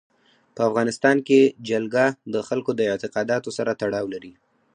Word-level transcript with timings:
په 0.55 0.61
افغانستان 0.69 1.17
کې 1.27 1.39
جلګه 1.69 2.05
د 2.33 2.35
خلکو 2.47 2.71
د 2.75 2.81
اعتقاداتو 2.91 3.49
سره 3.57 3.71
تړاو 3.81 4.11
لري. 4.13 4.33